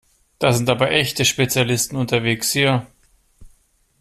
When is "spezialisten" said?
1.25-1.95